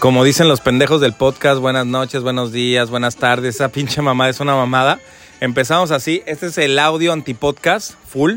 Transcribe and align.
Como 0.00 0.24
dicen 0.24 0.48
los 0.48 0.62
pendejos 0.62 1.02
del 1.02 1.12
podcast, 1.12 1.60
buenas 1.60 1.84
noches, 1.84 2.22
buenos 2.22 2.52
días, 2.52 2.88
buenas 2.88 3.16
tardes. 3.16 3.56
Esa 3.56 3.68
pinche 3.68 4.00
mamada 4.00 4.30
es 4.30 4.40
una 4.40 4.54
mamada. 4.56 4.98
Empezamos 5.40 5.90
así. 5.90 6.22
Este 6.24 6.46
es 6.46 6.56
el 6.56 6.78
audio 6.78 7.12
antipodcast 7.12 7.96
full. 8.08 8.36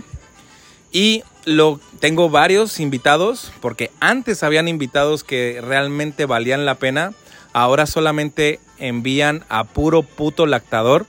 Y 0.91 1.23
lo 1.45 1.79
tengo 2.01 2.29
varios 2.29 2.81
invitados, 2.81 3.53
porque 3.61 3.91
antes 4.01 4.43
habían 4.43 4.67
invitados 4.67 5.23
que 5.23 5.61
realmente 5.63 6.25
valían 6.25 6.65
la 6.65 6.75
pena. 6.75 7.13
Ahora 7.53 7.85
solamente 7.85 8.59
envían 8.77 9.45
a 9.47 9.63
puro 9.63 10.03
puto 10.03 10.45
lactador, 10.45 11.05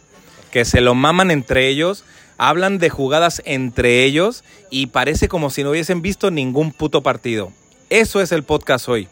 que 0.52 0.64
se 0.64 0.80
lo 0.80 0.94
maman 0.94 1.32
entre 1.32 1.66
ellos, 1.66 2.04
hablan 2.38 2.78
de 2.78 2.90
jugadas 2.90 3.42
entre 3.44 4.04
ellos 4.04 4.44
y 4.70 4.86
parece 4.86 5.26
como 5.26 5.50
si 5.50 5.64
no 5.64 5.70
hubiesen 5.70 6.00
visto 6.00 6.30
ningún 6.30 6.70
puto 6.70 7.02
partido. 7.02 7.50
Eso 7.90 8.20
es 8.20 8.30
el 8.30 8.44
podcast 8.44 8.88
hoy. 8.88 9.08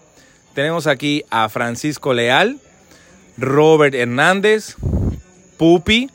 Tenemos 0.54 0.86
aquí 0.86 1.24
a 1.30 1.48
Francisco 1.48 2.12
Leal, 2.12 2.60
Robert 3.38 3.94
Hernández, 3.94 4.76
Pupi, 5.56 6.10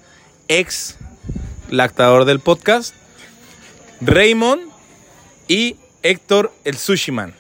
ex 0.48 0.98
lactador 1.70 2.26
del 2.26 2.40
podcast, 2.40 2.94
Raymond 4.00 4.62
y 5.48 5.78
Héctor 6.04 6.52
el 6.66 6.78
Sushiman. 6.78 7.34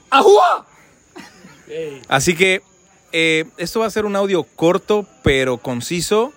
Así 2.07 2.35
que 2.35 2.63
eh, 3.11 3.45
esto 3.57 3.81
va 3.81 3.85
a 3.85 3.91
ser 3.91 4.05
un 4.05 4.15
audio 4.15 4.43
corto 4.43 5.05
pero 5.23 5.57
conciso 5.57 6.33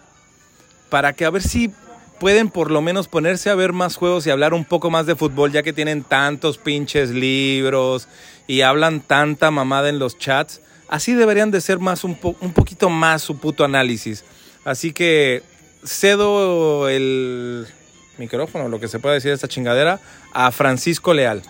para 0.90 1.14
que 1.14 1.24
a 1.24 1.30
ver 1.30 1.42
si 1.42 1.72
pueden 2.20 2.50
por 2.50 2.70
lo 2.70 2.80
menos 2.82 3.08
ponerse 3.08 3.50
a 3.50 3.56
ver 3.56 3.72
más 3.72 3.96
juegos 3.96 4.26
y 4.26 4.30
hablar 4.30 4.54
un 4.54 4.64
poco 4.64 4.90
más 4.90 5.06
de 5.06 5.16
fútbol 5.16 5.50
ya 5.50 5.64
que 5.64 5.72
tienen 5.72 6.04
tantos 6.04 6.58
pinches 6.58 7.10
libros 7.10 8.06
y 8.46 8.60
hablan 8.60 9.00
tanta 9.00 9.50
mamada 9.50 9.88
en 9.88 9.98
los 9.98 10.16
chats. 10.18 10.60
Así 10.88 11.14
deberían 11.14 11.50
de 11.50 11.60
ser 11.60 11.78
más 11.80 12.04
un, 12.04 12.14
po- 12.14 12.36
un 12.40 12.52
poquito 12.52 12.90
más 12.90 13.22
su 13.22 13.38
puto 13.38 13.64
análisis. 13.64 14.24
Así 14.64 14.92
que 14.92 15.42
cedo 15.84 16.88
el 16.88 17.66
micrófono, 18.18 18.68
lo 18.68 18.78
que 18.78 18.88
se 18.88 18.98
puede 18.98 19.14
decir 19.16 19.30
de 19.30 19.36
esta 19.36 19.48
chingadera, 19.48 19.98
a 20.32 20.50
Francisco 20.52 21.14
Leal. 21.14 21.42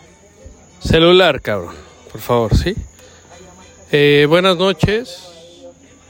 Celular, 0.80 1.41
cabrón. 1.42 1.74
Por 2.12 2.20
favor, 2.20 2.56
¿sí? 2.56 2.74
Eh, 3.91 4.26
buenas 4.28 4.56
noches. 4.56 5.24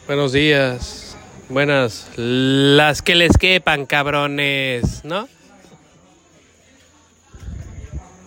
Buenos 0.07 0.33
días. 0.33 1.10
Buenas. 1.51 2.07
Las 2.15 3.03
que 3.03 3.17
les 3.17 3.37
quepan, 3.37 3.85
cabrones, 3.85 5.05
¿no? 5.05 5.29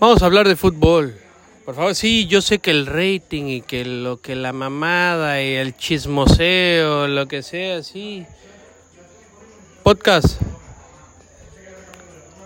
Vamos 0.02 0.22
a 0.22 0.26
hablar 0.26 0.46
de 0.46 0.58
fútbol. 0.58 1.18
Por 1.64 1.74
favor, 1.74 1.96
sí, 1.96 2.28
yo 2.28 2.42
sé 2.42 2.60
que 2.60 2.72
el 2.72 2.86
rating 2.86 3.46
y 3.46 3.62
que 3.62 3.86
lo 3.86 4.20
que 4.20 4.36
la 4.36 4.52
mamada 4.52 5.42
y 5.42 5.54
el 5.54 5.78
chismoseo, 5.78 7.08
lo 7.08 7.26
que 7.30 7.44
sea, 7.44 7.82
sí. 7.82 8.26
Podcast. 9.84 10.42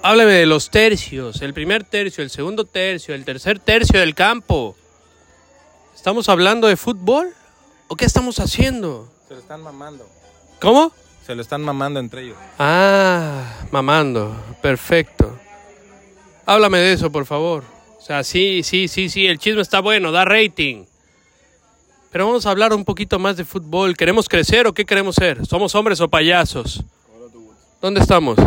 Háblame 0.03 0.33
de 0.33 0.45
los 0.45 0.69
tercios, 0.69 1.41
el 1.41 1.55
primer 1.55 1.85
tercio, 1.85 2.23
el 2.23 2.29
segundo 2.29 2.65
tercio, 2.65 3.15
el 3.15 3.25
tercer 3.25 3.57
tercio 3.57 3.99
del 3.99 4.13
campo. 4.13 4.75
¿Estamos 5.95 6.29
hablando 6.29 6.67
de 6.67 6.77
fútbol? 6.77 7.33
¿O 7.87 7.95
qué 7.95 8.05
estamos 8.05 8.39
haciendo? 8.39 9.11
Se 9.27 9.33
lo 9.33 9.39
están 9.39 9.63
mamando. 9.63 10.07
¿Cómo? 10.59 10.91
Se 11.25 11.35
lo 11.35 11.41
están 11.41 11.61
mamando 11.61 11.99
entre 11.99 12.23
ellos. 12.23 12.37
Ah, 12.57 13.43
mamando. 13.71 14.35
Perfecto. 14.61 15.37
Háblame 16.45 16.79
de 16.79 16.93
eso, 16.93 17.11
por 17.11 17.25
favor. 17.25 17.63
O 17.97 18.01
sea, 18.01 18.23
sí, 18.23 18.63
sí, 18.63 18.87
sí, 18.87 19.09
sí, 19.09 19.27
el 19.27 19.37
chisme 19.37 19.61
está 19.61 19.81
bueno, 19.81 20.11
da 20.11 20.23
rating. 20.23 20.85
Pero 22.11 22.27
vamos 22.27 22.45
a 22.45 22.51
hablar 22.51 22.73
un 22.73 22.85
poquito 22.85 23.19
más 23.19 23.35
de 23.35 23.43
fútbol. 23.43 23.97
¿Queremos 23.97 24.29
crecer 24.29 24.65
o 24.65 24.73
qué 24.73 24.85
queremos 24.85 25.15
ser? 25.15 25.45
¿Somos 25.45 25.75
hombres 25.75 25.99
o 25.99 26.07
payasos? 26.07 26.83
¿Dónde 27.81 27.99
estamos? 27.99 28.37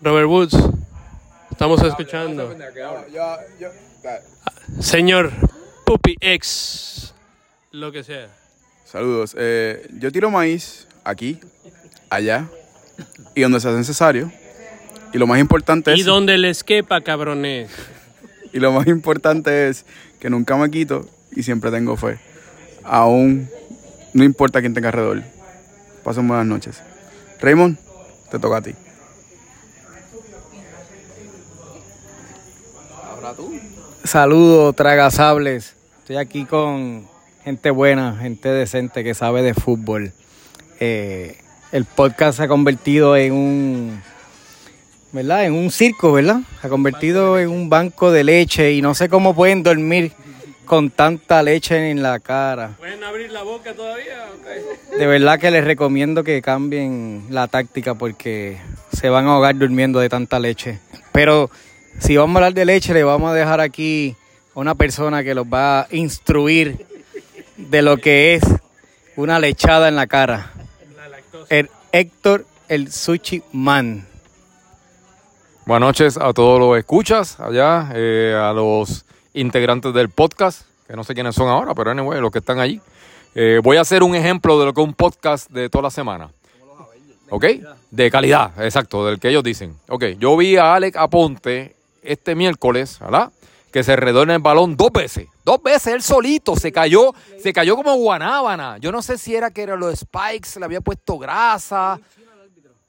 Robert 0.00 0.28
Woods. 0.28 0.56
Estamos 1.50 1.82
escuchando. 1.82 2.56
Señor 4.80 5.32
Puppy 5.84 6.16
X. 6.20 7.12
Lo 7.72 7.90
que 7.90 8.04
sea. 8.04 8.28
Saludos. 8.84 9.34
Eh, 9.36 9.88
yo 9.98 10.12
tiro 10.12 10.30
maíz 10.30 10.86
aquí, 11.04 11.38
allá 12.10 12.46
y 13.34 13.42
donde 13.42 13.60
sea 13.60 13.72
necesario. 13.72 14.30
Y 15.12 15.18
lo 15.18 15.26
más 15.26 15.38
importante 15.40 15.94
Y 15.94 16.00
es 16.00 16.06
donde 16.06 16.38
les 16.38 16.64
quepa, 16.64 17.00
cabrones. 17.02 17.70
y 18.52 18.58
lo 18.58 18.72
más 18.72 18.86
importante 18.86 19.68
es 19.68 19.84
que 20.20 20.30
nunca 20.30 20.56
me 20.56 20.70
quito 20.70 21.06
y 21.34 21.42
siempre 21.42 21.70
tengo 21.70 21.96
fe. 21.96 22.18
Aún 22.84 23.48
no 24.14 24.24
importa 24.24 24.60
quién 24.60 24.74
tenga 24.74 24.88
alrededor. 24.88 25.22
Pasen 26.04 26.26
buenas 26.28 26.46
noches. 26.46 26.82
Raymond, 27.40 27.78
te 28.30 28.38
toca 28.38 28.56
a 28.58 28.62
ti. 28.62 28.74
Saludos, 34.04 34.74
tragasables. 34.74 35.74
Estoy 36.00 36.16
aquí 36.16 36.44
con 36.44 37.06
gente 37.44 37.70
buena, 37.70 38.16
gente 38.20 38.48
decente 38.48 39.04
que 39.04 39.14
sabe 39.14 39.42
de 39.42 39.54
fútbol. 39.54 40.12
Eh, 40.84 41.36
el 41.70 41.84
podcast 41.84 42.38
se 42.38 42.42
ha 42.42 42.48
convertido 42.48 43.16
en 43.16 43.32
un, 43.32 44.02
¿verdad? 45.12 45.44
En 45.44 45.52
un 45.52 45.70
circo, 45.70 46.10
¿verdad? 46.10 46.40
Se 46.60 46.66
ha 46.66 46.70
convertido 46.70 47.38
en 47.38 47.50
un 47.50 47.70
banco 47.70 48.10
de 48.10 48.24
leche 48.24 48.72
y 48.72 48.82
no 48.82 48.92
sé 48.92 49.08
cómo 49.08 49.32
pueden 49.32 49.62
dormir 49.62 50.10
con 50.64 50.90
tanta 50.90 51.40
leche 51.44 51.92
en 51.92 52.02
la 52.02 52.18
cara. 52.18 52.72
¿Pueden 52.80 53.04
abrir 53.04 53.30
la 53.30 53.44
boca 53.44 53.74
todavía? 53.74 54.26
De 54.98 55.06
verdad 55.06 55.38
que 55.38 55.52
les 55.52 55.62
recomiendo 55.62 56.24
que 56.24 56.42
cambien 56.42 57.26
la 57.30 57.46
táctica 57.46 57.94
porque 57.94 58.58
se 58.92 59.08
van 59.08 59.28
a 59.28 59.34
ahogar 59.34 59.56
durmiendo 59.56 60.00
de 60.00 60.08
tanta 60.08 60.40
leche. 60.40 60.80
Pero 61.12 61.48
si 62.00 62.16
vamos 62.16 62.34
a 62.34 62.38
hablar 62.38 62.54
de 62.54 62.64
leche, 62.64 62.92
le 62.92 63.04
vamos 63.04 63.30
a 63.30 63.34
dejar 63.34 63.60
aquí 63.60 64.16
a 64.52 64.58
una 64.58 64.74
persona 64.74 65.22
que 65.22 65.36
los 65.36 65.46
va 65.46 65.82
a 65.82 65.86
instruir 65.92 66.84
de 67.56 67.82
lo 67.82 67.98
que 67.98 68.34
es 68.34 68.42
una 69.14 69.38
lechada 69.38 69.86
en 69.86 69.94
la 69.94 70.08
cara. 70.08 70.51
El 71.48 71.70
Héctor 71.92 72.46
el 72.68 72.90
Sushi 72.90 73.42
Man. 73.52 74.06
Buenas 75.66 75.88
noches 75.88 76.16
a 76.16 76.32
todos 76.32 76.58
los 76.58 76.78
escuchas 76.78 77.38
allá, 77.38 77.90
eh, 77.94 78.34
a 78.36 78.52
los 78.52 79.04
integrantes 79.34 79.94
del 79.94 80.08
podcast, 80.08 80.62
que 80.86 80.96
no 80.96 81.04
sé 81.04 81.14
quiénes 81.14 81.34
son 81.34 81.48
ahora, 81.48 81.74
pero 81.74 81.90
anyway, 81.90 82.20
los 82.20 82.30
que 82.30 82.38
están 82.38 82.58
allí. 82.58 82.80
Eh, 83.34 83.60
voy 83.62 83.76
a 83.76 83.82
hacer 83.82 84.02
un 84.02 84.14
ejemplo 84.14 84.58
de 84.58 84.66
lo 84.66 84.74
que 84.74 84.80
es 84.80 84.86
un 84.86 84.94
podcast 84.94 85.50
de 85.50 85.68
toda 85.68 85.82
la 85.82 85.90
semana. 85.90 86.30
¿Ok? 87.30 87.44
De 87.90 88.10
calidad, 88.10 88.52
exacto, 88.62 89.06
del 89.06 89.18
que 89.18 89.28
ellos 89.28 89.42
dicen. 89.42 89.76
Ok, 89.88 90.04
yo 90.18 90.36
vi 90.36 90.56
a 90.56 90.74
Alex 90.74 90.96
Aponte 90.96 91.76
este 92.02 92.34
miércoles, 92.34 92.98
¿verdad? 93.00 93.30
Que 93.72 93.82
se 93.82 93.96
redó 93.96 94.22
en 94.22 94.30
el 94.30 94.38
balón 94.40 94.76
dos 94.76 94.92
veces. 94.92 95.28
Dos 95.44 95.62
veces 95.62 95.94
él 95.94 96.02
solito 96.02 96.54
se 96.56 96.70
cayó, 96.70 97.12
se 97.42 97.52
cayó 97.52 97.74
como 97.74 97.94
guanábana. 97.96 98.76
Yo 98.78 98.92
no 98.92 99.00
sé 99.00 99.16
si 99.16 99.34
era 99.34 99.50
que 99.50 99.62
eran 99.62 99.80
los 99.80 99.98
spikes, 100.00 100.58
le 100.58 100.66
había 100.66 100.80
puesto 100.82 101.18
grasa. 101.18 101.98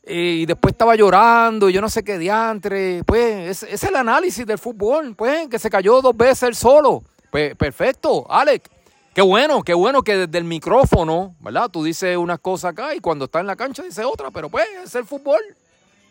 eh, 0.03 0.39
Y 0.41 0.45
después 0.45 0.73
estaba 0.73 0.95
llorando, 0.95 1.69
y 1.69 1.73
yo 1.73 1.79
no 1.79 1.89
sé 1.89 2.03
qué 2.03 2.17
diantre. 2.17 3.03
Pues 3.05 3.63
ese 3.63 3.73
es 3.73 3.83
el 3.83 3.95
análisis 3.95 4.45
del 4.45 4.57
fútbol, 4.57 5.15
pues, 5.15 5.47
que 5.47 5.57
se 5.57 5.69
cayó 5.69 6.01
dos 6.01 6.15
veces 6.17 6.43
él 6.43 6.55
solo. 6.55 7.01
Pues 7.31 7.55
perfecto, 7.55 8.29
Alex. 8.29 8.69
Qué 9.15 9.21
bueno, 9.21 9.63
qué 9.63 9.73
bueno 9.75 10.01
que 10.01 10.17
desde 10.17 10.37
el 10.39 10.43
micrófono, 10.43 11.35
¿verdad? 11.39 11.69
Tú 11.69 11.83
dices 11.83 12.17
unas 12.17 12.39
cosas 12.39 12.71
acá 12.71 12.93
y 12.95 12.99
cuando 12.99 13.25
está 13.25 13.39
en 13.39 13.47
la 13.47 13.55
cancha 13.55 13.83
dice 13.83 14.03
otra, 14.03 14.31
pero 14.31 14.49
pues 14.49 14.65
es 14.83 14.93
el 14.95 15.05
fútbol. 15.05 15.39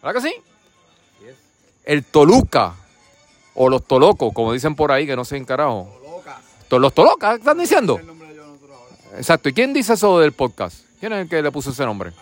¿Verdad 0.03 0.23
que 0.23 0.29
sí? 0.29 0.35
El 1.85 2.05
Toluca, 2.05 2.75
o 3.55 3.69
los 3.69 3.85
Tolocos, 3.87 4.33
como 4.33 4.53
dicen 4.53 4.75
por 4.75 4.93
ahí, 4.93 5.07
que 5.07 5.17
no 5.17 5.25
sé 5.25 5.37
en 5.37 5.45
carajo. 5.45 5.89
To- 6.69 6.79
Los 6.79 6.95
Tolocas, 6.95 7.39
¿están 7.39 7.59
diciendo? 7.59 8.01
Exacto. 9.17 9.49
¿Y 9.49 9.53
quién 9.53 9.73
dice 9.75 9.93
eso 9.95 10.19
del 10.21 10.33
podcast? 10.33 10.79
¿Quién 11.01 11.13
es 11.13 11.21
el 11.23 11.29
que 11.29 11.43
le 11.43 11.51
puso 11.53 11.71
ese 11.71 11.85
nombre? 11.85 12.13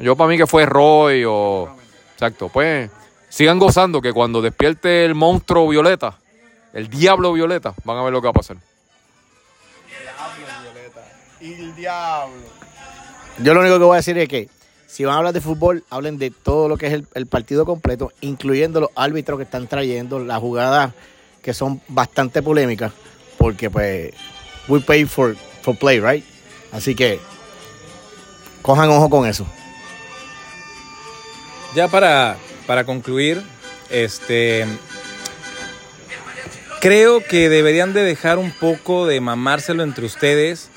Yo 0.00 0.14
para 0.14 0.28
mí 0.30 0.36
que 0.36 0.46
fue 0.46 0.64
Roy 0.64 1.24
o... 1.26 1.68
Exacto, 2.12 2.48
pues 2.48 2.90
sigan 3.28 3.58
gozando 3.58 4.00
que 4.00 4.12
cuando 4.12 4.40
despierte 4.40 5.04
el 5.04 5.14
monstruo 5.14 5.66
violeta, 5.68 6.18
el 6.72 6.88
diablo 6.88 7.32
violeta, 7.32 7.74
van 7.84 7.96
a 7.98 8.02
ver 8.02 8.12
lo 8.12 8.20
que 8.20 8.26
va 8.26 8.30
a 8.30 8.34
pasar. 8.34 8.56
Y 11.40 11.52
el 11.54 11.74
diablo. 11.74 12.34
Yo 13.38 13.54
lo 13.54 13.60
único 13.60 13.78
que 13.78 13.84
voy 13.84 13.94
a 13.94 13.96
decir 13.96 14.18
es 14.18 14.28
que 14.28 14.48
si 14.88 15.04
van 15.04 15.14
a 15.14 15.18
hablar 15.18 15.34
de 15.34 15.42
fútbol, 15.42 15.84
hablen 15.90 16.18
de 16.18 16.30
todo 16.30 16.66
lo 16.66 16.78
que 16.78 16.86
es 16.86 17.02
el, 17.14 17.26
partido 17.26 17.66
completo, 17.66 18.10
incluyendo 18.22 18.80
los 18.80 18.90
árbitros 18.96 19.38
que 19.38 19.44
están 19.44 19.68
trayendo, 19.68 20.18
las 20.18 20.40
jugadas 20.40 20.94
que 21.42 21.52
son 21.52 21.80
bastante 21.88 22.42
polémicas, 22.42 22.92
porque 23.36 23.70
pues 23.70 24.12
we 24.66 24.80
pay 24.80 25.04
for, 25.04 25.36
for 25.62 25.76
play, 25.76 26.00
right? 26.00 26.24
Así 26.72 26.94
que 26.94 27.20
cojan 28.62 28.88
ojo 28.88 29.10
con 29.10 29.28
eso. 29.28 29.46
Ya 31.74 31.88
para, 31.88 32.38
para 32.66 32.84
concluir, 32.84 33.42
este 33.90 34.66
creo 36.80 37.22
que 37.22 37.50
deberían 37.50 37.92
de 37.92 38.02
dejar 38.02 38.38
un 38.38 38.52
poco 38.52 39.06
de 39.06 39.20
mamárselo 39.20 39.82
entre 39.82 40.06
ustedes 40.06 40.70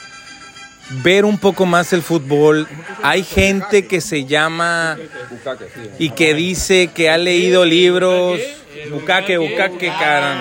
ver 1.03 1.25
un 1.25 1.37
poco 1.37 1.65
más 1.65 1.93
el 1.93 2.01
fútbol. 2.01 2.67
Hay 3.01 3.23
gente 3.23 3.87
que 3.87 4.01
se 4.01 4.25
llama 4.25 4.97
y 5.99 6.11
que 6.11 6.33
dice 6.33 6.89
que 6.93 7.09
ha 7.09 7.17
leído 7.17 7.65
libros. 7.65 8.39
Bucaque, 8.91 9.37
bucaque, 9.37 9.87
cabrón. 9.87 10.37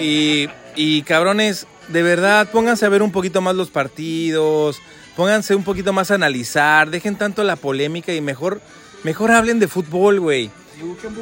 Y, 0.00 0.48
y 0.74 1.02
cabrones, 1.02 1.66
de 1.88 2.02
verdad, 2.02 2.48
pónganse 2.50 2.84
a 2.86 2.90
ver 2.90 3.02
un 3.02 3.12
poquito 3.12 3.40
más 3.40 3.54
los 3.54 3.70
partidos. 3.70 4.80
Pónganse 5.16 5.54
un 5.54 5.64
poquito 5.64 5.92
más 5.92 6.10
a 6.10 6.14
analizar. 6.14 6.90
Dejen 6.90 7.16
tanto 7.16 7.42
la 7.42 7.56
polémica 7.56 8.12
y 8.12 8.20
mejor, 8.20 8.60
mejor 9.02 9.30
hablen 9.30 9.58
de 9.58 9.68
fútbol, 9.68 10.20
güey. 10.20 10.50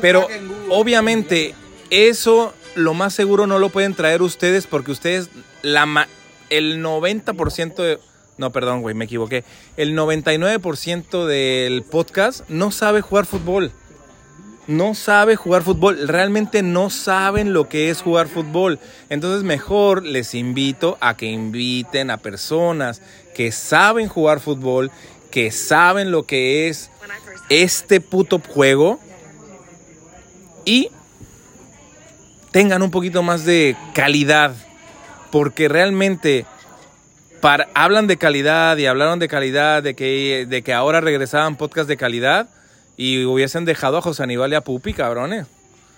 Pero 0.01 0.27
obviamente 0.69 1.55
eso 1.91 2.53
lo 2.75 2.95
más 2.95 3.15
seguro 3.15 3.47
no 3.47 3.61
lo 3.61 3.69
pueden 3.69 3.95
traer 3.95 4.23
ustedes 4.23 4.67
porque 4.67 4.91
ustedes 4.91 5.29
la 5.63 6.09
el 6.51 6.83
90% 6.83 7.75
de 7.77 7.99
no, 8.37 8.51
perdón, 8.51 8.83
güey, 8.83 8.95
me 8.95 9.05
equivoqué. 9.05 9.45
El 9.77 9.97
99% 9.97 11.27
del 11.27 11.83
podcast 11.85 12.49
no 12.49 12.73
sabe 12.73 13.01
jugar 13.01 13.27
fútbol. 13.27 13.71
No 14.67 14.95
sabe 14.95 15.37
jugar 15.37 15.63
fútbol. 15.63 16.09
Realmente 16.09 16.63
no 16.63 16.91
saben 16.91 17.53
lo 17.53 17.69
que 17.69 17.91
es 17.91 18.03
jugar 18.03 18.29
fútbol. 18.29 18.81
Entonces 19.09 19.45
mejor 19.45 20.05
les 20.05 20.35
invito 20.35 20.99
a 21.01 21.17
que 21.17 21.27
inviten 21.27 22.11
a 22.11 22.17
personas 22.17 23.03
que 23.35 23.53
saben 23.53 24.09
jugar 24.09 24.41
fútbol, 24.41 24.91
que 25.31 25.53
saben 25.53 26.11
lo 26.11 26.25
que 26.25 26.69
es 26.69 26.91
este 27.51 28.01
puto 28.01 28.41
juego 28.41 28.99
y 30.65 30.89
tengan 32.51 32.83
un 32.83 32.91
poquito 32.91 33.23
más 33.23 33.45
de 33.45 33.77
calidad. 33.95 34.55
Porque 35.35 35.69
realmente 35.69 36.47
para, 37.41 37.67
hablan 37.75 38.07
de 38.07 38.19
calidad 38.19 38.77
y 38.77 38.87
hablaron 38.87 39.19
de 39.19 39.27
calidad, 39.27 39.83
de 39.83 39.95
que, 39.97 40.47
de 40.49 40.63
que 40.63 40.73
ahora 40.73 41.01
regresaban 41.01 41.57
podcast 41.57 41.89
de 41.89 41.97
calidad 41.97 42.47
y 42.97 43.25
hubiesen 43.25 43.65
dejado 43.65 43.99
a 43.99 44.01
José 44.01 44.23
Aníbal 44.23 44.53
y 44.53 44.55
a 44.55 44.61
Pupi, 44.61 44.95
cabrones. 44.95 45.49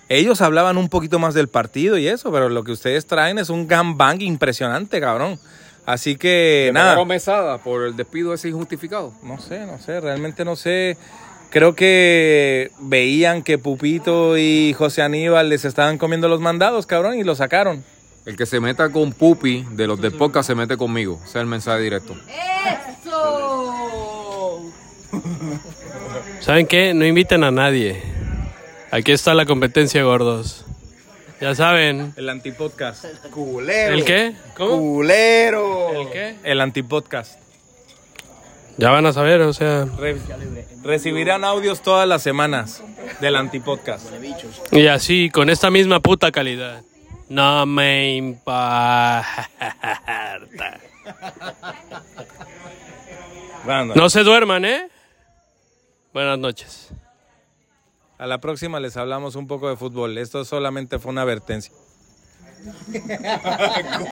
Ellos 0.08 0.40
hablaban 0.40 0.78
un 0.78 0.88
poquito 0.88 1.18
más 1.18 1.34
del 1.34 1.48
partido 1.48 1.98
y 1.98 2.08
eso, 2.08 2.32
pero 2.32 2.48
lo 2.48 2.64
que 2.64 2.72
ustedes 2.72 3.06
traen 3.06 3.36
es 3.36 3.50
un 3.50 3.68
gangbang 3.68 4.22
impresionante, 4.22 5.02
cabrón. 5.02 5.38
Así 5.84 6.16
que 6.16 6.70
nada. 6.72 6.94
Nada. 6.94 7.04
mesada 7.04 7.58
por 7.58 7.84
el 7.84 7.94
despido 7.94 8.32
ese 8.32 8.48
injustificado. 8.48 9.12
No 9.22 9.38
sé, 9.38 9.66
no 9.66 9.78
sé, 9.78 10.00
realmente 10.00 10.46
no 10.46 10.56
sé. 10.56 10.96
Creo 11.50 11.74
que 11.74 12.70
veían 12.80 13.42
que 13.42 13.58
Pupito 13.58 14.38
y 14.38 14.72
José 14.72 15.02
Aníbal 15.02 15.50
les 15.50 15.66
estaban 15.66 15.98
comiendo 15.98 16.26
los 16.26 16.40
mandados, 16.40 16.86
cabrón, 16.86 17.18
y 17.18 17.22
lo 17.22 17.34
sacaron. 17.34 17.84
El 18.26 18.36
que 18.36 18.44
se 18.44 18.58
meta 18.60 18.90
con 18.90 19.12
Pupi 19.12 19.64
de 19.70 19.86
los 19.86 20.00
del 20.00 20.12
podcast 20.12 20.48
se 20.48 20.54
mete 20.54 20.76
conmigo. 20.76 21.18
Ese 21.22 21.30
es 21.30 21.36
el 21.36 21.46
mensaje 21.46 21.80
directo. 21.82 22.16
¿Saben 26.40 26.66
qué? 26.66 26.92
No 26.94 27.04
inviten 27.06 27.44
a 27.44 27.50
nadie. 27.50 28.02
Aquí 28.90 29.12
está 29.12 29.32
la 29.34 29.46
competencia, 29.46 30.02
gordos. 30.02 30.64
Ya 31.40 31.54
saben. 31.54 32.14
El 32.16 32.28
antipodcast. 32.28 33.04
Culero. 33.30 33.94
¿El 33.94 34.04
qué? 34.04 34.34
¿Cómo? 34.56 34.76
Culero. 34.78 35.92
¿El 36.02 36.10
qué? 36.10 36.36
El 36.44 36.60
antipodcast. 36.60 37.38
Ya 38.78 38.90
van 38.90 39.06
a 39.06 39.12
saber, 39.12 39.40
o 39.42 39.52
sea. 39.52 39.86
Re- 39.98 40.16
recibirán 40.82 41.44
audios 41.44 41.80
todas 41.82 42.08
las 42.08 42.22
semanas 42.22 42.82
del 43.20 43.36
antipodcast. 43.36 44.06
Y 44.72 44.86
así, 44.88 45.30
con 45.30 45.48
esta 45.50 45.70
misma 45.70 46.00
puta 46.00 46.32
calidad. 46.32 46.82
No 47.28 47.66
me 47.66 48.16
importa. 48.16 49.26
No 53.94 54.08
se 54.08 54.22
duerman, 54.22 54.64
¿eh? 54.64 54.88
Buenas 56.12 56.38
noches. 56.38 56.90
A 58.18 58.26
la 58.26 58.40
próxima 58.40 58.80
les 58.80 58.96
hablamos 58.96 59.34
un 59.36 59.46
poco 59.46 59.68
de 59.68 59.76
fútbol. 59.76 60.16
Esto 60.18 60.44
solamente 60.44 60.98
fue 60.98 61.12
una 61.12 61.22
advertencia. 61.22 61.74